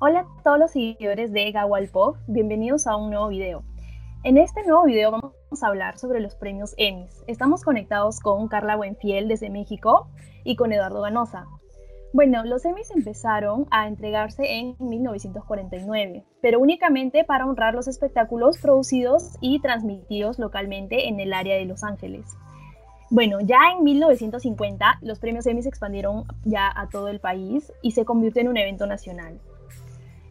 Hola 0.00 0.20
a 0.20 0.42
todos 0.44 0.60
los 0.60 0.70
seguidores 0.70 1.32
de 1.32 1.50
Gawalpop, 1.50 2.18
bienvenidos 2.28 2.86
a 2.86 2.94
un 2.94 3.10
nuevo 3.10 3.26
video. 3.26 3.64
En 4.22 4.38
este 4.38 4.62
nuevo 4.62 4.84
video 4.84 5.10
vamos 5.10 5.32
a 5.60 5.66
hablar 5.66 5.98
sobre 5.98 6.20
los 6.20 6.36
premios 6.36 6.72
Emmys. 6.76 7.24
Estamos 7.26 7.64
conectados 7.64 8.20
con 8.20 8.46
Carla 8.46 8.76
Buenfiel 8.76 9.26
desde 9.26 9.50
México 9.50 10.06
y 10.44 10.54
con 10.54 10.72
Eduardo 10.72 11.00
Ganosa. 11.00 11.48
Bueno, 12.12 12.44
los 12.44 12.64
Emmys 12.64 12.92
empezaron 12.92 13.66
a 13.72 13.88
entregarse 13.88 14.60
en 14.60 14.76
1949, 14.78 16.24
pero 16.40 16.60
únicamente 16.60 17.24
para 17.24 17.44
honrar 17.44 17.74
los 17.74 17.88
espectáculos 17.88 18.58
producidos 18.58 19.36
y 19.40 19.60
transmitidos 19.60 20.38
localmente 20.38 21.08
en 21.08 21.18
el 21.18 21.32
área 21.32 21.56
de 21.56 21.64
Los 21.64 21.82
Ángeles. 21.82 22.24
Bueno, 23.10 23.40
ya 23.40 23.58
en 23.76 23.82
1950 23.82 24.98
los 25.00 25.18
premios 25.18 25.44
Emmy 25.46 25.62
se 25.62 25.70
expandieron 25.70 26.22
ya 26.44 26.70
a 26.72 26.88
todo 26.88 27.08
el 27.08 27.18
país 27.18 27.72
y 27.82 27.90
se 27.90 28.04
convirtió 28.04 28.42
en 28.42 28.48
un 28.48 28.58
evento 28.58 28.86
nacional. 28.86 29.40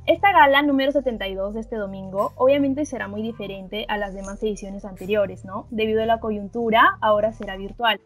Esta 0.07 0.31
gala 0.31 0.61
número 0.61 0.91
72 0.91 1.53
de 1.53 1.59
este 1.59 1.75
domingo 1.75 2.31
obviamente 2.37 2.85
será 2.85 3.07
muy 3.07 3.21
diferente 3.21 3.85
a 3.89 3.97
las 3.97 4.13
demás 4.13 4.41
ediciones 4.41 4.85
anteriores, 4.85 5.45
¿no? 5.45 5.67
Debido 5.69 6.01
a 6.01 6.05
la 6.05 6.19
coyuntura, 6.19 6.97
ahora 7.01 7.33
será 7.33 7.57
virtual. 7.57 8.01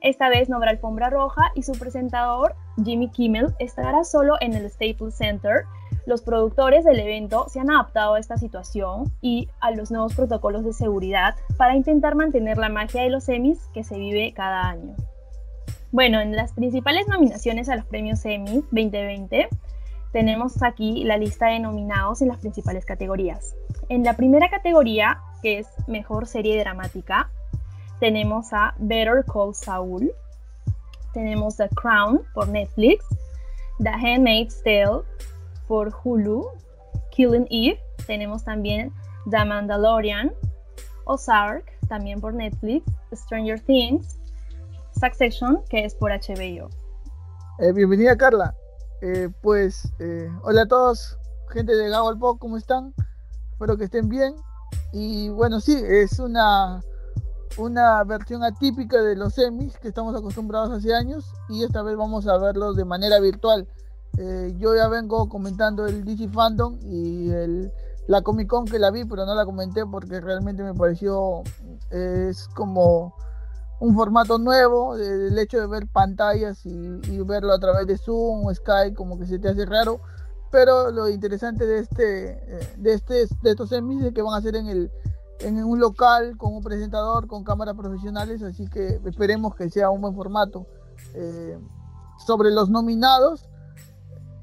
Esta 0.00 0.28
vez 0.28 0.48
no 0.48 0.56
habrá 0.56 0.70
alfombra 0.70 1.10
roja 1.10 1.50
y 1.54 1.64
su 1.64 1.72
presentador, 1.72 2.54
Jimmy 2.84 3.10
Kimmel, 3.10 3.54
estará 3.58 4.04
solo 4.04 4.36
en 4.40 4.54
el 4.54 4.70
Staples 4.70 5.16
Center 5.16 5.64
los 6.06 6.22
productores 6.22 6.84
del 6.84 7.00
evento 7.00 7.46
se 7.48 7.58
han 7.58 7.68
adaptado 7.68 8.14
a 8.14 8.20
esta 8.20 8.36
situación 8.36 9.12
y 9.20 9.48
a 9.60 9.72
los 9.72 9.90
nuevos 9.90 10.14
protocolos 10.14 10.64
de 10.64 10.72
seguridad 10.72 11.34
para 11.56 11.74
intentar 11.74 12.14
mantener 12.14 12.58
la 12.58 12.68
magia 12.68 13.02
de 13.02 13.10
los 13.10 13.28
Emmys 13.28 13.58
que 13.74 13.82
se 13.82 13.98
vive 13.98 14.32
cada 14.32 14.68
año. 14.68 14.94
Bueno, 15.90 16.20
en 16.20 16.36
las 16.36 16.52
principales 16.52 17.08
nominaciones 17.08 17.68
a 17.68 17.74
los 17.74 17.86
premios 17.86 18.24
Emmy 18.24 18.62
2020 18.70 19.48
tenemos 20.16 20.62
aquí 20.62 21.04
la 21.04 21.18
lista 21.18 21.48
de 21.48 21.58
nominados 21.58 22.22
en 22.22 22.28
las 22.28 22.38
principales 22.38 22.86
categorías. 22.86 23.54
En 23.90 24.02
la 24.02 24.16
primera 24.16 24.48
categoría, 24.48 25.20
que 25.42 25.58
es 25.58 25.66
Mejor 25.88 26.26
Serie 26.26 26.58
Dramática, 26.58 27.30
tenemos 28.00 28.54
a 28.54 28.74
Better 28.78 29.26
Call 29.30 29.54
Saul, 29.54 30.10
tenemos 31.12 31.58
The 31.58 31.68
Crown 31.68 32.22
por 32.32 32.48
Netflix, 32.48 33.04
The 33.78 33.90
Handmaid's 33.90 34.62
Tale 34.62 35.02
por 35.68 35.92
Hulu, 36.02 36.46
Killing 37.10 37.46
Eve, 37.50 37.78
tenemos 38.06 38.42
también 38.42 38.94
The 39.30 39.44
Mandalorian, 39.44 40.32
Ozark, 41.04 41.78
también 41.88 42.22
por 42.22 42.32
Netflix, 42.32 42.86
Stranger 43.12 43.60
Things, 43.60 44.18
Succession, 44.98 45.60
que 45.68 45.84
es 45.84 45.94
por 45.94 46.10
HBO. 46.10 46.70
Eh, 47.58 47.72
bienvenida 47.74 48.16
Carla. 48.16 48.54
Eh, 49.08 49.28
pues 49.40 49.92
eh, 50.00 50.28
hola 50.42 50.62
a 50.62 50.66
todos, 50.66 51.16
gente 51.50 51.76
de 51.76 51.88
Gabo 51.88 52.18
Pop, 52.18 52.40
¿cómo 52.40 52.56
están? 52.56 52.92
Espero 53.52 53.76
que 53.76 53.84
estén 53.84 54.08
bien. 54.08 54.34
Y 54.92 55.28
bueno, 55.28 55.60
sí, 55.60 55.80
es 55.80 56.18
una, 56.18 56.80
una 57.56 58.02
versión 58.02 58.42
atípica 58.42 59.00
de 59.00 59.14
los 59.14 59.34
semis 59.34 59.78
que 59.78 59.86
estamos 59.86 60.16
acostumbrados 60.16 60.72
hace 60.72 60.92
años 60.92 61.24
y 61.48 61.62
esta 61.62 61.82
vez 61.82 61.96
vamos 61.96 62.26
a 62.26 62.36
verlos 62.38 62.74
de 62.74 62.84
manera 62.84 63.20
virtual. 63.20 63.68
Eh, 64.18 64.56
yo 64.58 64.74
ya 64.74 64.88
vengo 64.88 65.28
comentando 65.28 65.86
el 65.86 66.04
DC 66.04 66.28
Fandom 66.30 66.76
y 66.82 67.30
el, 67.30 67.70
la 68.08 68.22
Comic 68.22 68.48
Con 68.48 68.64
que 68.64 68.80
la 68.80 68.90
vi, 68.90 69.04
pero 69.04 69.24
no 69.24 69.36
la 69.36 69.44
comenté 69.44 69.86
porque 69.86 70.20
realmente 70.20 70.64
me 70.64 70.74
pareció 70.74 71.44
es 71.92 72.48
como 72.56 73.14
un 73.80 73.94
formato 73.94 74.38
nuevo, 74.38 74.96
el 74.96 75.38
hecho 75.38 75.60
de 75.60 75.66
ver 75.66 75.86
pantallas 75.88 76.64
y, 76.64 77.20
verlo 77.22 77.52
a 77.52 77.58
través 77.58 77.86
de 77.86 77.98
Zoom 77.98 78.46
o 78.46 78.54
Skype 78.54 78.94
como 78.94 79.18
que 79.18 79.26
se 79.26 79.38
te 79.38 79.48
hace 79.48 79.66
raro, 79.66 80.00
pero 80.50 80.90
lo 80.90 81.08
interesante 81.08 81.66
de 81.66 81.80
este 81.80 82.30
eh, 82.30 82.74
de 82.78 82.94
este 82.94 83.26
de 83.42 83.50
estos 83.50 83.68
semis 83.68 84.02
es 84.02 84.14
que 84.14 84.22
van 84.22 84.34
a 84.34 84.40
ser 84.40 84.56
en 84.56 84.68
el 84.68 84.90
en 85.40 85.62
un 85.62 85.78
local 85.80 86.36
con 86.38 86.54
un 86.54 86.62
presentador 86.62 87.26
con 87.26 87.44
cámaras 87.44 87.74
profesionales, 87.74 88.42
así 88.42 88.66
que 88.68 89.00
esperemos 89.04 89.54
que 89.54 89.68
sea 89.68 89.90
un 89.90 90.00
buen 90.00 90.14
formato. 90.14 90.66
Eh, 91.14 91.58
sobre 92.24 92.50
los 92.50 92.70
nominados, 92.70 93.48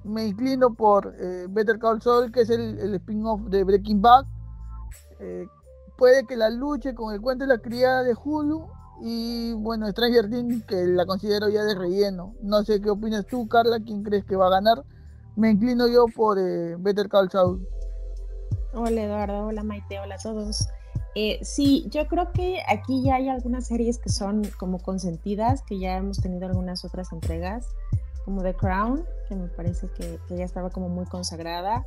me 0.04 0.28
inclino 0.28 0.74
por 0.74 1.16
eh, 1.18 1.48
Better 1.50 1.80
Call 1.80 2.02
Saul, 2.02 2.32
que 2.32 2.42
es 2.42 2.50
el, 2.50 2.94
spin-off 2.96 3.42
de 3.44 3.64
Breaking 3.64 4.02
Bad. 4.02 4.26
Eh, 5.20 5.48
puede 5.98 6.26
que 6.26 6.36
la 6.36 6.50
luche 6.50 6.94
con 6.94 7.14
el 7.14 7.22
cuento 7.22 7.46
de 7.46 7.50
la 7.56 7.60
criada 7.60 8.04
de 8.04 8.16
Hulu 8.22 8.68
y 9.02 9.54
bueno, 9.54 9.90
Stranger 9.90 10.30
Things, 10.30 10.66
que 10.66 10.86
la 10.86 11.06
considero 11.06 11.50
ya 11.50 11.64
de 11.64 11.76
relleno. 11.76 12.36
No 12.42 12.64
sé 12.64 12.82
qué 12.82 12.90
opinas 12.90 13.26
tú, 13.26 13.48
Carla, 13.48 13.80
quién 13.80 14.04
crees 14.04 14.26
que 14.26 14.36
va 14.36 14.48
a 14.48 14.52
ganar. 14.52 14.84
Me 15.36 15.50
inclino 15.50 15.88
yo 15.88 16.06
por 16.16 16.38
eh, 16.40 16.76
Better 16.78 17.10
Call 17.10 17.30
Saul. 17.30 17.68
Hola 18.74 19.04
Eduardo, 19.04 19.48
hola 19.48 19.64
Maite, 19.64 20.00
hola 20.00 20.16
a 20.16 20.18
todos. 20.18 20.68
sí, 21.42 21.86
yo 21.90 22.08
creo 22.08 22.32
que 22.32 22.62
aquí 22.68 23.04
ya 23.04 23.16
hay 23.16 23.30
algunas 23.30 23.68
series 23.68 24.00
que 24.00 24.10
son 24.10 24.44
como 24.58 24.80
consentidas, 24.80 25.62
que 25.64 25.80
ya 25.80 25.98
hemos 25.98 26.18
tenido 26.18 26.48
algunas 26.48 26.84
otras 26.86 27.12
entregas 27.12 27.68
como 28.26 28.42
The 28.42 28.54
Crown, 28.56 29.06
que 29.28 29.36
me 29.36 29.48
parece 29.50 29.88
que, 29.90 30.20
ya 30.30 30.44
estaba 30.44 30.70
como 30.70 30.90
muy 30.90 31.06
consagrada. 31.06 31.86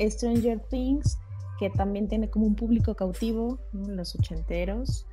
Stranger 0.00 0.60
Things, 0.68 1.18
que 1.58 1.70
también 1.70 2.08
tiene 2.08 2.30
como 2.30 2.46
un 2.46 2.54
público 2.54 2.94
cautivo, 2.94 3.58
los 3.72 4.14
ochenteros. 4.14 5.06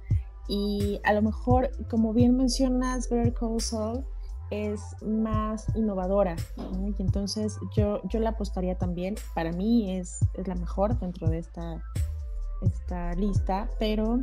Y 0.48 1.00
a 1.04 1.14
lo 1.14 1.22
mejor, 1.22 1.72
como 1.90 2.14
bien 2.14 2.38
mencionas, 2.38 3.10
Better 3.10 3.34
Call 3.34 3.60
Saul 3.60 4.06
es 4.52 4.82
más 5.02 5.66
innovadora. 5.76 6.36
Y 6.58 7.02
entonces 7.02 7.58
yo, 7.76 8.02
yo 8.10 8.20
la 8.20 8.32
apostaría 8.32 8.78
también. 8.78 9.16
Para 9.34 9.52
mí 9.52 9.98
es, 9.98 10.20
es 10.34 10.48
la 10.48 10.56
mejor 10.56 11.00
dentro 11.00 11.30
de 11.30 11.40
esta, 11.40 11.82
esta 12.62 13.14
lista, 13.14 13.70
pero 13.80 14.20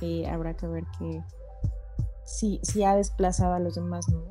eh, 0.00 0.28
habrá 0.28 0.54
que 0.54 0.66
ver 0.66 0.84
que 0.98 1.22
si, 2.24 2.60
si 2.62 2.84
ha 2.84 2.96
desplazado 2.96 3.54
a 3.54 3.58
los 3.58 3.74
demás, 3.74 4.08
¿no? 4.08 4.22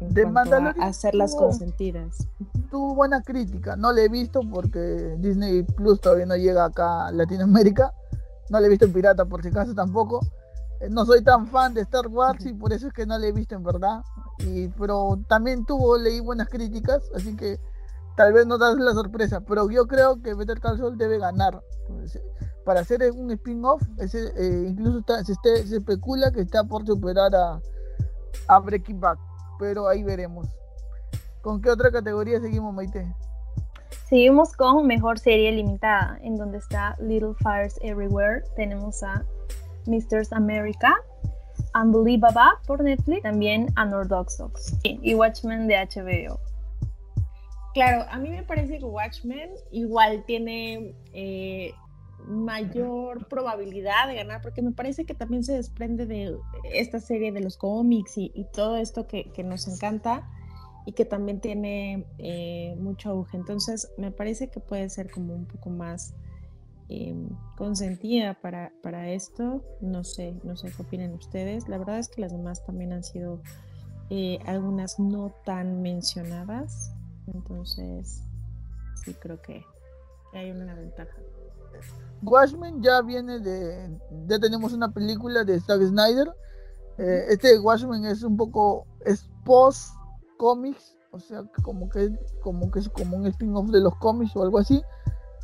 de 0.00 0.26
Mandalorian 0.26 0.80
a 0.80 0.86
hacer 0.86 1.14
las 1.14 1.34
consentidas. 1.34 2.28
Tuvo 2.70 2.94
buena 2.94 3.22
crítica, 3.22 3.76
no 3.76 3.92
le 3.92 4.04
he 4.04 4.08
visto 4.08 4.40
porque 4.48 5.16
Disney 5.18 5.62
Plus 5.62 6.00
todavía 6.00 6.26
no 6.26 6.36
llega 6.36 6.64
acá 6.64 7.08
a 7.08 7.12
Latinoamérica, 7.12 7.92
no 8.50 8.60
le 8.60 8.66
he 8.66 8.70
visto 8.70 8.84
en 8.84 8.92
pirata 8.92 9.24
por 9.24 9.42
si 9.42 9.48
acaso 9.48 9.74
tampoco. 9.74 10.20
Eh, 10.80 10.88
no 10.90 11.04
soy 11.04 11.22
tan 11.22 11.46
fan 11.46 11.74
de 11.74 11.82
Star 11.82 12.06
Wars 12.08 12.44
y 12.46 12.52
por 12.52 12.72
eso 12.72 12.88
es 12.88 12.92
que 12.92 13.06
no 13.06 13.18
le 13.18 13.28
he 13.28 13.32
visto 13.32 13.54
en 13.54 13.62
verdad. 13.62 14.02
Y, 14.38 14.68
pero 14.68 15.18
también 15.28 15.64
tuvo, 15.64 15.96
leí 15.96 16.20
buenas 16.20 16.48
críticas, 16.48 17.02
así 17.14 17.36
que 17.36 17.58
tal 18.16 18.32
vez 18.32 18.46
no 18.46 18.58
das 18.58 18.76
la 18.78 18.92
sorpresa. 18.92 19.40
Pero 19.40 19.70
yo 19.70 19.86
creo 19.86 20.22
que 20.22 20.34
Better 20.34 20.60
Call 20.60 20.78
Saul 20.78 20.98
debe 20.98 21.18
ganar. 21.18 21.62
Para 22.64 22.80
hacer 22.80 23.00
un 23.12 23.30
spin-off, 23.30 23.82
eh, 23.98 24.64
incluso 24.68 25.02
se, 25.24 25.66
se, 25.66 25.76
especula 25.76 26.30
que 26.30 26.42
está 26.42 26.64
por 26.64 26.84
superar 26.84 27.34
a, 27.34 27.60
a 28.48 28.58
Breaking 28.60 29.00
Bad 29.00 29.18
pero 29.58 29.88
ahí 29.88 30.02
veremos. 30.02 30.46
¿Con 31.42 31.60
qué 31.60 31.70
otra 31.70 31.90
categoría 31.90 32.40
seguimos, 32.40 32.72
Maite? 32.72 33.12
Seguimos 34.08 34.56
con 34.56 34.86
Mejor 34.86 35.18
Serie 35.18 35.52
Limitada, 35.52 36.18
en 36.22 36.36
donde 36.36 36.58
está 36.58 36.96
Little 37.00 37.34
Fires 37.34 37.78
Everywhere. 37.82 38.42
Tenemos 38.56 39.02
a 39.02 39.24
Mr. 39.88 40.26
America, 40.32 40.94
Unbelievable 41.74 42.58
por 42.66 42.82
Netflix, 42.82 43.22
también 43.22 43.72
Unorthodox 43.76 44.78
y 44.84 45.14
Watchmen 45.14 45.66
de 45.66 45.76
HBO. 45.76 46.38
Claro, 47.74 48.06
a 48.10 48.18
mí 48.18 48.30
me 48.30 48.42
parece 48.42 48.78
que 48.78 48.84
Watchmen 48.84 49.50
igual 49.70 50.24
tiene 50.26 50.94
eh, 51.12 51.72
mayor 52.26 53.28
probabilidad 53.28 54.08
de 54.08 54.16
ganar, 54.16 54.42
porque 54.42 54.62
me 54.62 54.72
parece 54.72 55.04
que 55.04 55.14
también 55.14 55.44
se 55.44 55.54
desprende 55.54 56.06
de 56.06 56.36
esta 56.64 57.00
serie 57.00 57.32
de 57.32 57.40
los 57.40 57.56
cómics 57.56 58.16
y, 58.16 58.46
todo 58.52 58.76
esto 58.76 59.06
que, 59.06 59.30
nos 59.44 59.68
encanta 59.68 60.28
y 60.86 60.92
que 60.92 61.04
también 61.04 61.40
tiene 61.40 62.06
eh, 62.18 62.74
mucho 62.78 63.10
auge. 63.10 63.36
Entonces, 63.36 63.92
me 63.96 64.10
parece 64.10 64.48
que 64.48 64.60
puede 64.60 64.88
ser 64.88 65.10
como 65.10 65.34
un 65.34 65.46
poco 65.46 65.70
más 65.70 66.14
eh, 66.88 67.14
consentida 67.56 68.34
para, 68.34 68.72
para 68.82 69.10
esto. 69.10 69.62
No 69.80 70.04
sé, 70.04 70.38
no 70.44 70.56
sé 70.56 70.72
qué 70.74 70.82
opinan 70.82 71.12
ustedes. 71.14 71.68
La 71.68 71.78
verdad 71.78 71.98
es 71.98 72.08
que 72.08 72.20
las 72.20 72.32
demás 72.32 72.64
también 72.64 72.92
han 72.92 73.04
sido 73.04 73.40
eh, 74.10 74.38
algunas 74.46 74.98
no 74.98 75.34
tan 75.44 75.82
mencionadas. 75.82 76.92
Entonces, 77.26 78.22
sí 79.04 79.14
creo 79.14 79.40
que 79.42 79.64
hay 80.32 80.50
una 80.50 80.74
ventaja. 80.74 81.16
Watchmen 82.22 82.82
ya 82.82 83.02
viene 83.02 83.38
de. 83.38 83.98
Ya 84.26 84.38
tenemos 84.38 84.72
una 84.72 84.90
película 84.92 85.44
de 85.44 85.60
Zack 85.60 85.82
Snyder. 85.82 86.32
Eh, 86.98 87.26
este 87.28 87.58
Watchmen 87.60 88.04
es 88.06 88.22
un 88.22 88.36
poco. 88.36 88.86
Es 89.04 89.28
post 89.44 89.90
cómics. 90.36 90.96
O 91.10 91.20
sea, 91.20 91.44
como 91.62 91.88
que, 91.88 92.10
como 92.42 92.70
que 92.70 92.80
es 92.80 92.88
como 92.88 93.16
un 93.16 93.26
spin-off 93.26 93.70
de 93.70 93.80
los 93.80 93.94
cómics 93.96 94.34
o 94.36 94.42
algo 94.42 94.58
así. 94.58 94.82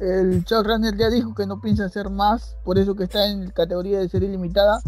El 0.00 0.44
showrunner 0.44 0.96
ya 0.96 1.10
dijo 1.10 1.34
que 1.34 1.46
no 1.46 1.60
piensa 1.60 1.84
hacer 1.84 2.10
más. 2.10 2.56
Por 2.64 2.78
eso 2.78 2.94
que 2.94 3.04
está 3.04 3.26
en 3.26 3.50
categoría 3.50 4.00
de 4.00 4.08
serie 4.08 4.28
limitada. 4.28 4.80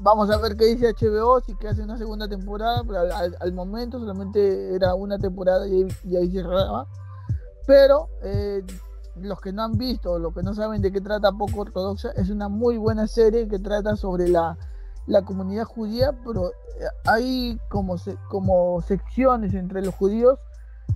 Vamos 0.00 0.30
a 0.30 0.38
ver 0.38 0.56
qué 0.56 0.66
dice 0.66 0.92
HBO. 0.92 1.40
Si 1.40 1.54
que 1.56 1.68
hace 1.68 1.82
una 1.82 1.98
segunda 1.98 2.28
temporada. 2.28 2.82
Pero 2.86 3.00
al, 3.40 3.52
momento 3.52 3.98
solamente 3.98 4.74
era 4.74 4.94
una 4.94 5.18
temporada 5.18 5.66
y, 5.66 5.86
y 6.04 6.16
ahí 6.16 6.30
cerraba. 6.30 6.86
pero 7.66 8.08
eh, 8.22 8.62
los 9.20 9.40
que 9.40 9.52
no 9.52 9.62
han 9.62 9.78
visto 9.78 10.18
los 10.18 10.34
que 10.34 10.42
no 10.42 10.54
saben 10.54 10.82
de 10.82 10.92
qué 10.92 11.00
trata 11.00 11.32
Poco 11.32 11.60
Ortodoxa, 11.60 12.10
es 12.12 12.30
una 12.30 12.48
muy 12.48 12.76
buena 12.76 13.06
serie 13.06 13.48
que 13.48 13.58
trata 13.58 13.96
sobre 13.96 14.28
la, 14.28 14.56
comunidad 15.24 15.64
judía, 15.64 16.12
pero 16.24 16.50
hay 17.06 17.58
como, 17.68 17.96
como 18.28 18.82
secciones 18.82 19.54
entre 19.54 19.82
los 19.82 19.94
judíos 19.94 20.38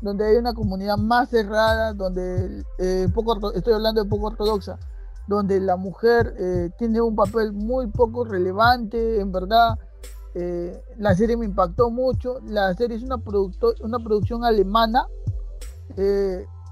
donde 0.00 0.26
hay 0.26 0.36
una 0.36 0.54
comunidad 0.54 0.96
más 0.96 1.28
cerrada, 1.28 1.92
donde 1.92 2.64
eh, 2.78 3.08
poco, 3.14 3.52
estoy 3.52 3.74
hablando 3.74 4.02
de 4.02 4.08
poco 4.08 4.28
ortodoxa, 4.28 4.78
donde 5.26 5.60
la 5.60 5.76
mujer 5.76 6.34
eh, 6.38 6.70
tiene 6.78 7.00
un 7.00 7.14
papel 7.14 7.52
muy 7.52 7.86
poco 7.88 8.24
relevante, 8.24 9.20
en 9.20 9.32
verdad. 9.32 9.78
la 10.98 11.14
serie 11.14 11.36
me 11.36 11.44
impactó 11.44 11.90
mucho. 11.90 12.40
La 12.46 12.74
serie 12.74 12.96
es 12.96 13.02
una, 13.02 13.16
una 13.82 13.98
producción 13.98 14.44
alemana 14.44 15.06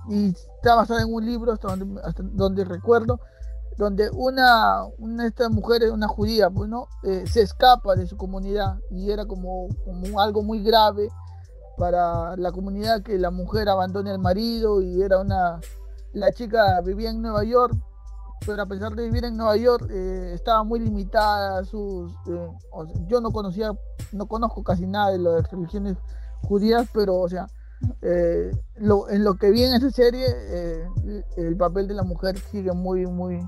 y 0.08 0.28
está 0.28 0.74
basada 0.74 1.02
en 1.02 1.12
un 1.12 1.24
libro 1.24 1.52
hasta 1.52 1.68
donde, 1.68 2.00
hasta 2.02 2.22
donde 2.22 2.64
recuerdo, 2.64 3.20
donde 3.76 4.10
una, 4.10 4.84
una 4.98 5.30
de 5.30 5.90
una 5.90 6.08
judía, 6.08 6.50
pues. 6.50 6.70
Eh, 7.04 7.24
se 7.26 7.42
escapa 7.42 7.94
de 7.94 8.06
su 8.06 8.16
comunidad 8.16 8.78
y 8.90 9.10
era 9.10 9.24
como 9.26 9.68
algo 10.18 10.42
muy 10.42 10.62
grave 10.62 11.08
para 11.78 12.36
la 12.36 12.52
comunidad 12.52 13.02
que 13.02 13.18
la 13.18 13.30
mujer 13.30 13.68
abandone 13.68 14.10
al 14.10 14.18
marido 14.18 14.82
y 14.82 15.00
era 15.02 15.18
una, 15.18 15.60
la 16.12 16.32
chica 16.32 16.80
vivía 16.80 17.10
en 17.10 17.22
Nueva 17.22 17.44
York, 17.44 17.74
pero 18.44 18.62
a 18.62 18.66
pesar 18.66 18.94
de 18.94 19.04
vivir 19.04 19.24
en 19.24 19.36
Nueva 19.36 19.56
York 19.56 19.88
eh, 19.90 20.32
estaba 20.34 20.64
muy 20.64 20.80
limitada 20.80 21.64
sus, 21.64 22.12
eh, 22.28 22.48
yo 23.06 23.20
no 23.20 23.30
conocía, 23.30 23.72
no 24.12 24.26
conozco 24.26 24.62
casi 24.62 24.86
nada 24.86 25.12
de 25.12 25.18
las 25.18 25.50
religiones 25.50 25.96
judías, 26.42 26.88
pero 26.92 27.16
o 27.16 27.28
sea, 27.28 27.46
eh, 28.02 28.50
en 28.76 29.24
lo 29.24 29.34
que 29.34 29.50
vi 29.50 29.62
en 29.62 29.74
esa 29.74 29.90
serie, 29.90 30.26
el 31.36 31.56
papel 31.56 31.86
de 31.86 31.94
la 31.94 32.02
mujer 32.02 32.38
sigue 32.38 32.72
muy, 32.72 33.06
muy, 33.06 33.40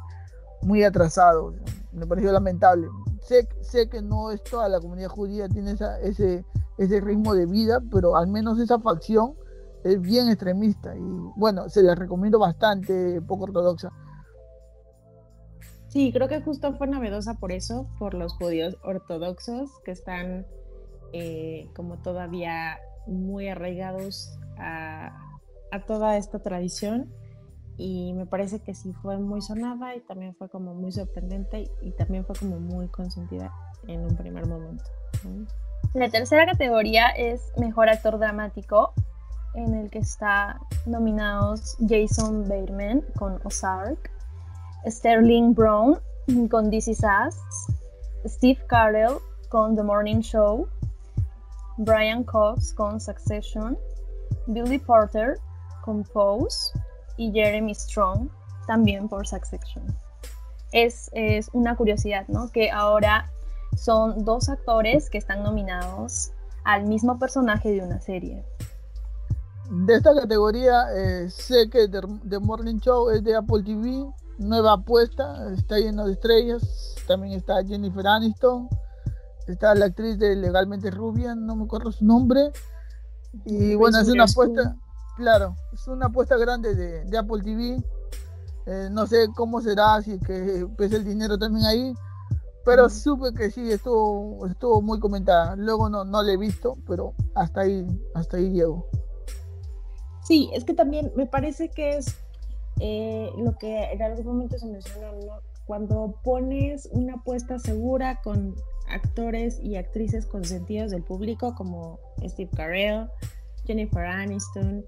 muy 0.62 0.84
atrasado. 0.84 1.54
Me 1.92 2.06
pareció 2.06 2.30
lamentable. 2.30 2.88
Sé, 3.30 3.46
sé 3.60 3.88
que 3.88 4.02
no 4.02 4.32
es 4.32 4.42
toda 4.42 4.68
la 4.68 4.80
comunidad 4.80 5.08
judía 5.08 5.48
tiene 5.48 5.76
ese, 6.02 6.44
ese 6.78 7.00
ritmo 7.00 7.32
de 7.32 7.46
vida, 7.46 7.80
pero 7.88 8.16
al 8.16 8.26
menos 8.26 8.58
esa 8.58 8.80
facción 8.80 9.34
es 9.84 10.00
bien 10.00 10.28
extremista. 10.28 10.96
Y 10.96 11.00
bueno, 11.36 11.68
se 11.68 11.84
la 11.84 11.94
recomiendo 11.94 12.40
bastante, 12.40 13.22
poco 13.22 13.44
ortodoxa. 13.44 13.92
Sí, 15.86 16.12
creo 16.12 16.26
que 16.26 16.40
justo 16.40 16.74
fue 16.74 16.88
novedosa 16.88 17.34
por 17.34 17.52
eso, 17.52 17.88
por 18.00 18.14
los 18.14 18.32
judíos 18.32 18.76
ortodoxos 18.82 19.70
que 19.84 19.92
están 19.92 20.44
eh, 21.12 21.68
como 21.76 22.02
todavía 22.02 22.80
muy 23.06 23.46
arraigados 23.46 24.36
a, 24.58 25.12
toda 25.86 26.16
esta 26.16 26.40
tradición 26.40 27.12
y 27.80 28.12
me 28.12 28.26
parece 28.26 28.60
que 28.60 28.74
sí 28.74 28.92
fue 28.92 29.16
muy 29.16 29.40
sonada 29.40 29.96
y 29.96 30.00
también 30.00 30.34
fue 30.34 30.50
como 30.50 30.74
muy 30.74 30.92
sorprendente 30.92 31.70
y 31.80 31.92
también 31.92 32.26
fue 32.26 32.36
como 32.36 32.60
muy 32.60 32.88
consentida 32.88 33.50
en 33.86 34.04
un 34.04 34.14
primer 34.16 34.46
momento. 34.46 34.84
La 35.94 36.10
tercera 36.10 36.44
categoría 36.44 37.08
es 37.08 37.40
Mejor 37.56 37.88
Actor 37.88 38.18
Dramático, 38.18 38.92
en 39.54 39.74
el 39.74 39.88
que 39.88 40.00
está 40.00 40.60
nominados 40.84 41.78
Jason 41.88 42.42
Bateman 42.46 43.02
con 43.18 43.40
Ozark, 43.44 44.10
Sterling 44.86 45.54
Brown 45.54 45.98
con 46.50 46.70
This 46.70 46.88
Is 46.88 47.02
Steve 48.26 48.60
Carell 48.68 49.16
con 49.48 49.74
The 49.74 49.82
Morning 49.82 50.20
Show, 50.20 50.68
Brian 51.78 52.24
Cox 52.24 52.74
con 52.74 53.00
Succession, 53.00 53.78
Billy 54.46 54.78
Porter 54.78 55.38
con 55.82 56.04
Pose 56.04 56.72
y 57.20 57.30
Jeremy 57.32 57.74
Strong 57.74 58.30
también 58.66 59.06
por 59.06 59.26
Succession. 59.26 59.84
Es, 60.72 61.10
una 61.52 61.76
curiosidad, 61.76 62.26
¿no? 62.28 62.50
Que 62.50 62.70
ahora 62.70 63.30
son 63.76 64.24
dos 64.24 64.48
actores 64.48 65.10
que 65.10 65.18
están 65.18 65.42
nominados 65.42 66.32
al 66.64 66.86
mismo 66.86 67.18
personaje 67.18 67.72
de 67.72 67.82
una 67.82 68.00
serie. 68.00 68.42
De 69.70 69.96
esta 69.96 70.14
categoría 70.14 70.86
eh, 70.96 71.28
sé 71.28 71.68
que 71.68 71.88
The, 71.88 72.38
Morning 72.38 72.78
Show 72.78 73.10
es 73.10 73.22
de 73.22 73.36
Apple 73.36 73.64
TV, 73.64 74.10
nueva 74.38 74.72
apuesta, 74.72 75.52
está 75.52 75.78
lleno 75.78 76.06
de 76.06 76.14
estrellas, 76.14 76.96
también 77.06 77.34
está 77.34 77.62
Jennifer 77.62 78.06
Aniston, 78.06 78.68
está 79.46 79.74
la 79.74 79.86
actriz 79.86 80.18
de 80.18 80.36
Legalmente 80.36 80.90
Rubia, 80.90 81.34
no 81.34 81.54
me 81.54 81.64
acuerdo 81.64 81.92
su 81.92 82.04
nombre. 82.04 82.50
Y 83.44 83.74
bueno, 83.74 84.00
es 84.00 84.08
una 84.08 84.24
apuesta, 84.24 84.76
claro, 85.20 85.54
es 85.72 85.86
una 85.86 86.06
apuesta 86.06 86.36
grande 86.36 86.74
de, 86.74 87.18
Apple 87.18 87.42
TV. 87.42 87.82
Eh, 88.66 88.88
no 88.90 89.06
sé 89.06 89.28
cómo 89.34 89.60
será, 89.60 90.00
si 90.02 90.18
que 90.18 90.66
pese 90.76 90.96
el 90.96 91.04
dinero 91.04 91.38
también 91.38 91.66
ahí, 91.66 91.94
pero 92.64 92.88
supe 92.88 93.32
que 93.34 93.50
sí, 93.50 93.70
estuvo, 93.70 94.46
estuvo 94.46 94.82
muy 94.82 94.98
comentada. 94.98 95.56
Luego 95.56 95.88
no, 95.88 96.04
no 96.04 96.22
la 96.22 96.32
he 96.32 96.36
visto, 96.36 96.76
pero 96.86 97.14
hasta 97.34 97.62
ahí, 97.62 97.86
hasta 98.14 98.36
ahí 98.36 98.50
llego. 98.50 98.86
Sí, 100.24 100.50
es 100.52 100.64
que 100.64 100.74
también 100.74 101.12
me 101.16 101.26
parece 101.26 101.68
que 101.70 101.96
es 101.96 102.16
eh, 102.80 103.30
lo 103.36 103.56
que 103.58 103.84
en 103.92 104.02
algún 104.02 104.26
momento 104.26 104.58
se 104.58 104.66
mencionó, 104.66 105.40
cuando 105.66 106.14
pones 106.24 106.88
una 106.92 107.14
apuesta 107.14 107.58
segura 107.58 108.20
con 108.22 108.56
actores 108.88 109.60
y 109.62 109.76
actrices 109.76 110.26
consentidos 110.26 110.90
del 110.90 111.02
público 111.02 111.54
como 111.54 112.00
Steve 112.26 112.50
Carell, 112.56 113.08
Jennifer 113.64 114.04
Aniston. 114.04 114.84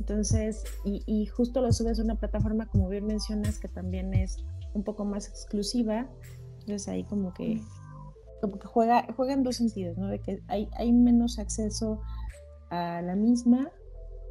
Entonces, 0.00 0.64
y, 0.84 1.26
justo 1.26 1.60
lo 1.60 1.72
subes 1.72 1.98
a 2.00 2.02
una 2.02 2.16
plataforma, 2.16 2.66
como 2.66 2.88
bien 2.88 3.06
mencionas, 3.06 3.58
que 3.58 3.68
también 3.68 4.12
es 4.12 4.44
un 4.74 4.82
poco 4.82 5.04
más 5.04 5.28
exclusiva. 5.28 6.08
Entonces 6.60 6.88
ahí 6.88 7.04
como 7.04 7.32
que, 7.32 7.60
como 8.40 8.58
que 8.58 8.66
juega, 8.66 9.06
juega 9.16 9.34
en 9.34 9.42
dos 9.42 9.56
sentidos, 9.56 9.96
¿no? 9.96 10.08
De 10.08 10.18
que 10.18 10.42
hay, 10.48 10.68
hay 10.76 10.92
menos 10.92 11.38
acceso 11.38 12.00
a 12.70 13.02
la 13.02 13.14
misma, 13.14 13.70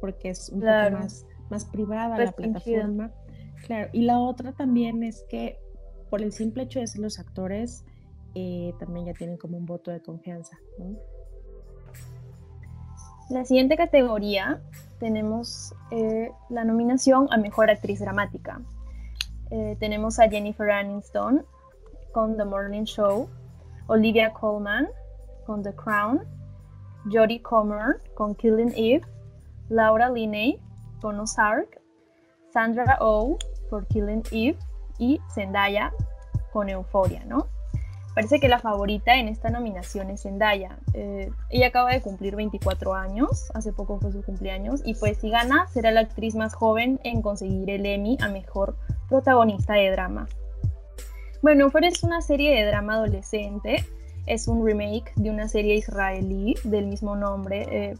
porque 0.00 0.30
es 0.30 0.50
un 0.50 0.60
poco 0.60 0.90
más, 0.92 1.26
más 1.50 1.64
privada 1.64 2.18
la 2.18 2.32
plataforma. 2.32 3.12
Claro, 3.66 3.88
y 3.92 4.02
la 4.02 4.18
otra 4.18 4.52
también 4.52 5.02
es 5.02 5.24
que 5.28 5.58
por 6.10 6.22
el 6.22 6.32
simple 6.32 6.64
hecho 6.64 6.80
de 6.80 6.86
ser 6.86 7.00
los 7.00 7.18
actores, 7.18 7.84
eh, 8.34 8.72
también 8.78 9.06
ya 9.06 9.14
tienen 9.14 9.36
como 9.36 9.56
un 9.56 9.66
voto 9.66 9.90
de 9.90 10.00
confianza. 10.00 10.58
La 13.30 13.44
siguiente 13.44 13.76
categoría 13.76 14.62
tenemos 15.04 15.74
eh, 15.90 16.32
la 16.48 16.64
nominación 16.64 17.28
a 17.30 17.36
Mejor 17.36 17.68
Actriz 17.68 18.00
Dramática. 18.00 18.62
Eh, 19.50 19.76
tenemos 19.78 20.18
a 20.18 20.30
Jennifer 20.30 20.70
Aniston 20.70 21.44
con 22.14 22.38
The 22.38 22.44
Morning 22.46 22.84
Show, 22.84 23.28
Olivia 23.86 24.32
Colman 24.32 24.88
con 25.44 25.62
The 25.62 25.74
Crown, 25.74 26.22
Jodie 27.12 27.42
Comer 27.42 28.00
con 28.14 28.34
Killing 28.34 28.72
Eve, 28.74 29.02
Laura 29.68 30.08
Linney 30.08 30.58
con 31.02 31.20
Ozark, 31.20 31.82
Sandra 32.50 32.96
Oh 33.02 33.36
por 33.68 33.86
Killing 33.88 34.22
Eve 34.32 34.56
y 34.98 35.20
Zendaya 35.34 35.92
con 36.50 36.70
Euphoria, 36.70 37.22
¿no? 37.26 37.46
Parece 38.14 38.38
que 38.38 38.48
la 38.48 38.60
favorita 38.60 39.16
en 39.16 39.26
esta 39.26 39.50
nominación 39.50 40.10
es 40.10 40.22
Zendaya. 40.22 40.78
Eh, 40.92 41.30
ella 41.50 41.66
acaba 41.66 41.92
de 41.92 42.00
cumplir 42.00 42.36
24 42.36 42.94
años, 42.94 43.50
hace 43.54 43.72
poco 43.72 43.98
fue 43.98 44.12
su 44.12 44.22
cumpleaños, 44.22 44.82
y 44.84 44.94
pues 44.94 45.18
si 45.18 45.30
gana 45.30 45.66
será 45.68 45.90
la 45.90 46.00
actriz 46.00 46.36
más 46.36 46.54
joven 46.54 47.00
en 47.02 47.22
conseguir 47.22 47.70
el 47.70 47.84
Emmy 47.84 48.16
a 48.20 48.28
Mejor 48.28 48.76
Protagonista 49.08 49.74
de 49.74 49.90
Drama. 49.90 50.28
Bueno, 51.42 51.64
Euphoria 51.64 51.88
es 51.88 52.04
una 52.04 52.22
serie 52.22 52.54
de 52.54 52.64
drama 52.64 52.94
adolescente, 52.94 53.84
es 54.26 54.48
un 54.48 54.64
remake 54.64 55.12
de 55.16 55.30
una 55.30 55.48
serie 55.48 55.74
israelí 55.74 56.54
del 56.64 56.86
mismo 56.86 57.16
nombre. 57.16 57.66
Eh, 57.70 57.94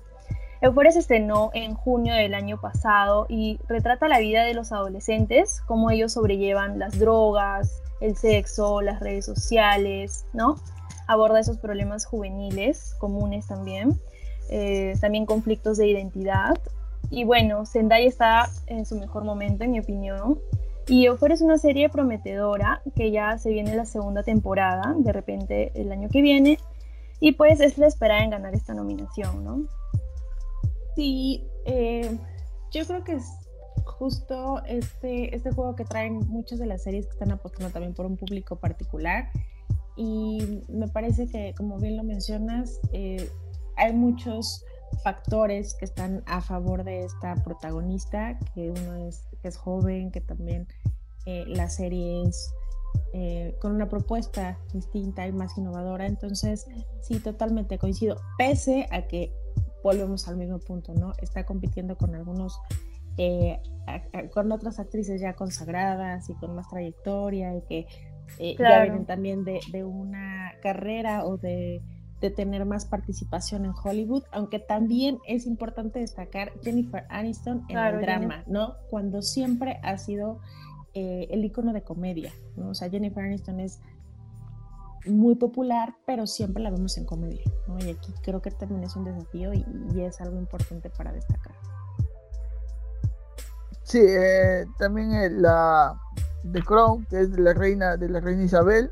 Euphoria 0.60 0.92
se 0.92 1.00
estrenó 1.00 1.50
en 1.52 1.74
junio 1.74 2.14
del 2.14 2.34
año 2.34 2.60
pasado 2.60 3.26
y 3.28 3.58
retrata 3.68 4.08
la 4.08 4.18
vida 4.18 4.44
de 4.44 4.54
los 4.54 4.72
adolescentes, 4.72 5.60
cómo 5.66 5.90
ellos 5.90 6.12
sobrellevan 6.12 6.78
las 6.78 6.98
drogas, 6.98 7.82
el 8.00 8.16
sexo, 8.16 8.80
las 8.80 9.00
redes 9.00 9.24
sociales, 9.24 10.26
¿no? 10.32 10.56
Aborda 11.06 11.40
esos 11.40 11.58
problemas 11.58 12.06
juveniles 12.06 12.94
comunes 12.98 13.46
también, 13.46 13.98
eh, 14.48 14.94
también 15.00 15.26
conflictos 15.26 15.76
de 15.76 15.88
identidad. 15.88 16.58
Y 17.10 17.24
bueno, 17.24 17.66
Zendaya 17.66 18.06
está 18.06 18.50
en 18.66 18.86
su 18.86 18.98
mejor 18.98 19.24
momento, 19.24 19.64
en 19.64 19.72
mi 19.72 19.80
opinión. 19.80 20.38
Y 20.86 21.06
Euphoria 21.06 21.34
es 21.34 21.42
una 21.42 21.58
serie 21.58 21.88
prometedora 21.88 22.82
que 22.94 23.10
ya 23.10 23.38
se 23.38 23.50
viene 23.50 23.74
la 23.74 23.86
segunda 23.86 24.22
temporada, 24.22 24.94
de 24.96 25.12
repente 25.12 25.72
el 25.74 25.92
año 25.92 26.08
que 26.08 26.22
viene. 26.22 26.58
Y 27.20 27.32
pues 27.32 27.60
es 27.60 27.78
la 27.78 27.86
esperada 27.86 28.22
en 28.22 28.30
ganar 28.30 28.54
esta 28.54 28.74
nominación, 28.74 29.44
¿no? 29.44 29.66
Sí, 30.94 31.48
eh, 31.64 32.16
yo 32.70 32.86
creo 32.86 33.04
que 33.04 33.14
es 33.14 33.24
justo 33.84 34.62
este, 34.64 35.34
este 35.34 35.50
juego 35.52 35.74
que 35.74 35.84
traen 35.84 36.26
muchas 36.28 36.58
de 36.58 36.66
las 36.66 36.82
series 36.82 37.06
que 37.06 37.12
están 37.12 37.32
apostando 37.32 37.70
también 37.72 37.94
por 37.94 38.06
un 38.06 38.16
público 38.16 38.56
particular. 38.56 39.30
Y 39.96 40.62
me 40.68 40.88
parece 40.88 41.26
que, 41.26 41.54
como 41.56 41.78
bien 41.78 41.96
lo 41.96 42.04
mencionas, 42.04 42.80
eh, 42.92 43.28
hay 43.76 43.92
muchos 43.92 44.64
factores 45.02 45.74
que 45.74 45.84
están 45.84 46.22
a 46.26 46.40
favor 46.40 46.84
de 46.84 47.04
esta 47.04 47.34
protagonista, 47.36 48.38
que 48.54 48.70
uno 48.70 49.08
es 49.08 49.24
que 49.42 49.48
es 49.48 49.56
joven, 49.56 50.10
que 50.10 50.20
también 50.20 50.68
eh, 51.26 51.44
la 51.46 51.68
serie 51.68 52.22
es 52.22 52.52
con 53.60 53.72
una 53.72 53.88
propuesta 53.88 54.58
distinta 54.72 55.26
y 55.26 55.32
más 55.32 55.56
innovadora. 55.56 56.06
Entonces, 56.06 56.66
sí, 57.00 57.20
totalmente 57.20 57.78
coincido, 57.78 58.16
pese 58.38 58.88
a 58.90 59.02
que 59.06 59.32
volvemos 59.84 60.26
al 60.26 60.36
mismo 60.36 60.58
punto, 60.58 60.92
¿no? 60.94 61.12
Está 61.22 61.44
compitiendo 61.44 61.96
con 61.96 62.16
algunos, 62.16 62.58
eh, 63.16 63.60
con 64.32 64.50
otras 64.50 64.80
actrices 64.80 65.20
ya 65.20 65.34
consagradas 65.34 66.28
y 66.28 66.34
con 66.34 66.56
más 66.56 66.68
trayectoria 66.68 67.56
y 67.56 67.62
que 67.62 67.86
ya 68.58 68.82
vienen 68.82 69.06
también 69.06 69.44
de, 69.44 69.60
de 69.70 69.84
una 69.84 70.54
carrera 70.60 71.24
o 71.24 71.36
de 71.36 71.80
de 72.24 72.30
tener 72.30 72.64
más 72.64 72.86
participación 72.86 73.66
en 73.66 73.72
Hollywood, 73.72 74.22
aunque 74.32 74.58
también 74.58 75.18
es 75.26 75.44
importante 75.44 75.98
destacar 75.98 76.52
Jennifer 76.62 77.04
Aniston 77.10 77.66
en 77.68 77.76
el 77.76 78.00
drama, 78.00 78.44
¿no? 78.46 78.76
Cuando 78.88 79.20
siempre 79.20 79.78
ha 79.82 79.98
sido 79.98 80.40
eh, 80.94 81.26
el 81.30 81.44
icono 81.44 81.74
de 81.74 81.82
comedia, 81.82 82.32
¿no? 82.56 82.70
O 82.70 82.74
sea, 82.74 82.88
Jennifer 82.88 83.24
Aniston 83.24 83.60
es 83.60 83.82
muy 85.06 85.34
popular, 85.34 85.94
pero 86.06 86.26
siempre 86.26 86.62
la 86.62 86.70
vemos 86.70 86.96
en 86.98 87.04
comedia, 87.04 87.44
¿no? 87.66 87.78
Y 87.78 87.90
aquí 87.90 88.12
creo 88.22 88.40
que 88.40 88.50
también 88.50 88.84
es 88.84 88.96
un 88.96 89.04
desafío 89.04 89.52
y, 89.52 89.64
es 90.00 90.20
algo 90.20 90.38
importante 90.38 90.90
para 90.90 91.12
destacar. 91.12 91.54
Sí, 93.82 94.00
eh, 94.00 94.64
también 94.78 95.12
eh, 95.12 95.30
la 95.30 95.98
The 96.52 96.62
Crown, 96.62 97.06
que 97.06 97.20
es 97.20 97.30
la 97.38 97.52
reina 97.52 97.96
de 97.96 98.08
la 98.08 98.20
reina 98.20 98.44
Isabel, 98.44 98.90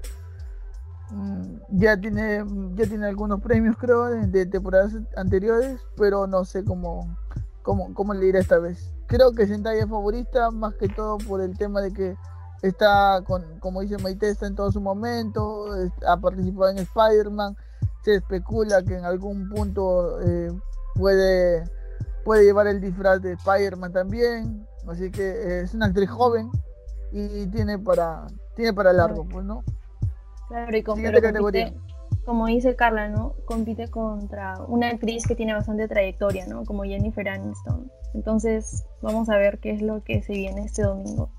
Mm, 1.12 1.58
ya 1.68 2.00
tiene 2.00 2.42
ya 2.74 2.86
tiene 2.86 3.06
algunos 3.06 3.42
premios 3.42 3.76
creo 3.76 4.06
de, 4.06 4.46
temporadas 4.46 4.94
anteriores 5.14 5.78
pero 5.94 6.26
no 6.26 6.46
sé 6.46 6.64
cómo, 6.64 7.18
cómo, 7.60 7.92
cómo 7.92 8.14
le 8.14 8.28
irá 8.28 8.40
esta 8.40 8.58
vez 8.58 8.94
creo 9.08 9.32
que 9.32 9.46
Zendaya 9.46 9.82
es 9.82 9.90
favorita 9.90 10.50
más 10.50 10.74
que 10.76 10.88
todo 10.88 11.18
por 11.18 11.42
el 11.42 11.58
tema 11.58 11.82
de 11.82 11.92
que 11.92 12.16
está 12.62 13.22
con 13.26 13.58
como 13.58 13.80
dice 13.80 13.98
Maite 13.98 14.28
está 14.28 14.46
en 14.46 14.54
todo 14.54 14.70
su 14.70 14.80
momento 14.80 15.66
ha 16.06 16.16
participado 16.18 16.70
en 16.70 16.78
Spider-Man 16.78 17.56
se 18.02 18.16
especula 18.16 18.82
que 18.82 18.96
en 18.96 19.04
algún 19.04 19.48
punto 19.48 20.20
eh, 20.22 20.52
puede 20.94 21.64
puede 22.24 22.44
llevar 22.44 22.68
el 22.68 22.80
disfraz 22.80 23.20
de 23.20 23.32
Spider-Man 23.32 23.92
también 23.92 24.66
así 24.88 25.10
que 25.10 25.60
es 25.60 25.74
una 25.74 25.86
actriz 25.86 26.10
joven 26.10 26.50
y 27.10 27.46
tiene 27.48 27.78
para 27.78 28.26
tiene 28.54 28.72
para 28.72 28.92
largo 28.92 29.24
pues 29.28 29.44
no 29.44 29.64
Claro, 30.48 30.76
y 30.76 30.82
como 32.24 32.46
dice 32.46 32.76
Carla, 32.76 33.08
¿no? 33.08 33.34
Compite 33.46 33.88
contra 33.88 34.54
una 34.68 34.90
actriz 34.90 35.26
que 35.26 35.34
tiene 35.34 35.54
bastante 35.54 35.88
trayectoria, 35.88 36.46
¿no? 36.46 36.64
Como 36.64 36.84
Jennifer 36.84 37.28
Aniston. 37.28 37.90
Entonces, 38.14 38.84
vamos 39.00 39.28
a 39.28 39.36
ver 39.36 39.58
qué 39.58 39.72
es 39.72 39.82
lo 39.82 40.04
que 40.04 40.22
se 40.22 40.32
viene 40.32 40.64
este 40.64 40.82
domingo. 40.82 41.30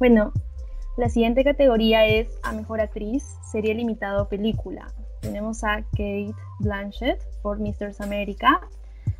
Bueno, 0.00 0.32
la 0.96 1.10
siguiente 1.10 1.44
categoría 1.44 2.06
es 2.06 2.26
a 2.42 2.52
mejor 2.52 2.80
actriz, 2.80 3.22
serie 3.52 3.74
limitado 3.74 4.30
película. 4.30 4.90
Tenemos 5.20 5.62
a 5.62 5.82
Kate 5.90 6.32
Blanchett 6.60 7.22
por 7.42 7.58
Mr. 7.58 7.92
America, 7.98 8.62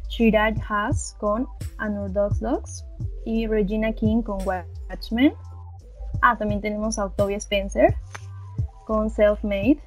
Shiraj 0.08 0.54
Haas 0.66 1.14
con 1.20 1.46
Unorthodox 1.78 2.40
Dogs 2.40 2.84
y 3.26 3.46
Regina 3.46 3.92
King 3.92 4.22
con 4.22 4.38
Watchmen. 4.46 5.34
Ah, 6.22 6.38
también 6.38 6.62
tenemos 6.62 6.98
a 6.98 7.04
Octavia 7.04 7.36
Spencer 7.36 7.94
con 8.86 9.10
Self 9.10 9.44
Made 9.44 9.78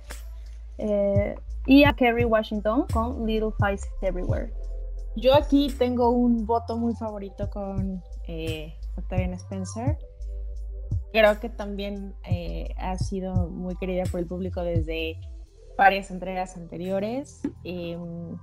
eh, 0.78 1.36
y 1.66 1.86
a 1.86 1.94
Kerry 1.94 2.26
Washington 2.26 2.86
con 2.94 3.26
Little 3.26 3.52
Fights 3.58 3.88
Everywhere. 4.04 4.54
Yo 5.16 5.34
aquí 5.34 5.74
tengo 5.76 6.12
un 6.12 6.46
voto 6.46 6.78
muy 6.78 6.94
favorito 6.94 7.50
con 7.50 8.04
eh, 8.28 8.76
Octavia 8.96 9.34
Spencer. 9.34 9.98
Creo 11.14 11.40
que 11.40 11.48
también 11.48 12.16
eh, 12.28 12.74
ha 12.76 12.98
sido 12.98 13.48
muy 13.48 13.76
querida 13.76 14.04
por 14.12 14.20
el 14.20 14.26
público 14.26 14.64
desde 14.64 15.20
varias 15.78 16.10
entregas 16.10 16.58
anteriores. 16.58 17.42
Em, 17.64 18.36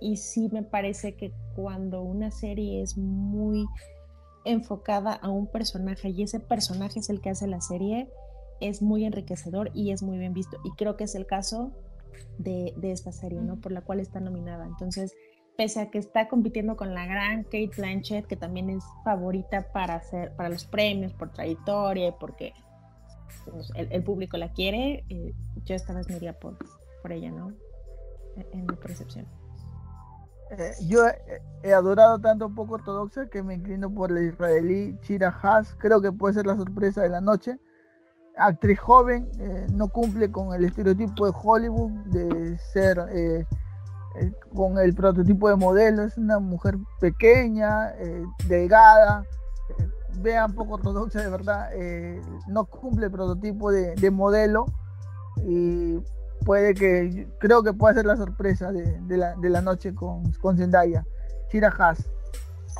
y 0.00 0.16
sí 0.16 0.48
me 0.50 0.62
parece 0.62 1.14
que 1.14 1.30
cuando 1.54 2.00
una 2.00 2.30
serie 2.30 2.80
es 2.80 2.96
muy 2.96 3.66
enfocada 4.46 5.12
a 5.12 5.28
un 5.28 5.46
personaje 5.46 6.08
y 6.08 6.22
ese 6.22 6.40
personaje 6.40 7.00
es 7.00 7.10
el 7.10 7.20
que 7.20 7.28
hace 7.28 7.46
la 7.46 7.60
serie, 7.60 8.08
es 8.60 8.80
muy 8.80 9.04
enriquecedor 9.04 9.70
y 9.74 9.90
es 9.90 10.02
muy 10.02 10.16
bien 10.16 10.32
visto. 10.32 10.56
Y 10.64 10.70
creo 10.70 10.96
que 10.96 11.04
es 11.04 11.14
el 11.14 11.26
caso 11.26 11.70
de, 12.38 12.74
esta 12.82 13.12
serie, 13.12 13.42
¿no? 13.42 13.60
Por 13.60 13.72
la 13.72 13.82
cual 13.82 14.00
está 14.00 14.20
nominada. 14.20 14.64
Entonces, 14.66 15.14
pese 15.56 15.80
a 15.80 15.90
que 15.90 15.98
está 15.98 16.28
compitiendo 16.28 16.76
con 16.76 16.94
la 16.94 17.06
gran 17.06 17.44
Kate 17.44 17.70
Blanchett, 17.76 18.26
que 18.26 18.36
también 18.36 18.70
es 18.70 18.84
favorita 19.04 19.70
para, 19.72 19.96
hacer, 19.96 20.34
para 20.36 20.48
los 20.48 20.64
premios, 20.64 21.12
por 21.12 21.32
trayectoria, 21.32 22.12
porque 22.18 22.52
pues, 23.50 23.70
el, 23.74 24.02
público 24.02 24.36
la 24.36 24.52
quiere, 24.52 25.04
eh, 25.08 25.34
yo 25.64 25.74
esta 25.74 25.92
vez 25.92 26.08
me 26.08 26.16
iría 26.16 26.32
por, 26.32 26.56
por 27.02 27.12
ella, 27.12 27.30
¿no? 27.30 27.52
E, 28.36 28.46
en, 28.52 28.66
mi 28.66 28.76
percepción. 28.76 29.26
Eh, 30.50 30.72
yo 30.86 31.02
he, 31.62 31.72
adorado 31.72 32.18
tanto 32.18 32.46
un 32.46 32.54
poco 32.54 32.74
ortodoxa 32.74 33.28
que 33.28 33.42
me 33.42 33.54
inclino 33.54 33.92
por 33.92 34.10
la 34.10 34.22
israelí 34.22 34.98
Chira 35.02 35.28
Haas. 35.42 35.76
Creo 35.78 36.00
que 36.00 36.10
puede 36.10 36.34
ser 36.34 36.46
la 36.46 36.56
sorpresa 36.56 37.02
de 37.02 37.08
la 37.08 37.20
noche 37.20 37.58
actriz 38.40 38.78
joven, 38.78 39.30
eh, 39.38 39.66
no 39.72 39.88
cumple 39.88 40.30
con 40.30 40.54
el 40.54 40.64
estereotipo 40.64 41.26
de 41.26 41.32
Hollywood 41.42 41.90
de 42.06 42.58
ser 42.58 42.98
eh, 43.12 43.46
eh, 44.16 44.32
con 44.54 44.78
el 44.78 44.94
prototipo 44.94 45.48
de 45.48 45.56
modelo, 45.56 46.02
es 46.02 46.16
una 46.16 46.38
mujer 46.38 46.76
pequeña, 47.00 47.94
delgada, 48.46 49.24
vean 50.20 50.52
poco 50.54 50.74
ortodoxa 50.74 51.22
de 51.22 51.30
verdad, 51.30 51.70
no 52.48 52.64
cumple 52.66 53.06
el 53.06 53.12
prototipo 53.12 53.70
de, 53.70 54.10
modelo 54.10 54.66
y 55.46 55.98
puede 56.44 56.74
que, 56.74 57.28
creo 57.38 57.62
que 57.62 57.72
puede 57.72 57.94
ser 57.94 58.06
la 58.06 58.16
sorpresa 58.16 58.72
de, 58.72 59.16
la, 59.16 59.60
noche 59.60 59.94
con, 59.94 60.32
con 60.40 60.56
Zendaya, 60.56 61.06
Chira 61.50 61.72
Haas. 61.78 62.10